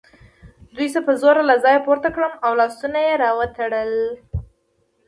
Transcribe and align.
دوی 0.75 0.87
زه 0.93 0.99
په 1.07 1.13
زور 1.21 1.35
له 1.49 1.55
ځایه 1.63 1.83
پورته 1.85 2.09
کړم 2.15 2.33
او 2.45 2.51
لاسونه 2.59 2.99
یې 3.07 3.13
وتړل 3.39 3.91